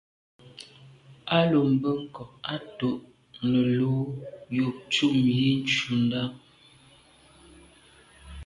À 1.37 1.39
lo 1.51 1.59
mbe 1.73 1.89
nkôg 2.01 2.31
à 2.53 2.55
to’ 2.77 2.89
nelo’ 3.49 3.91
yub 4.57 4.75
ntum 4.87 5.15
yi 5.35 5.47
ntshundà. 5.63 6.21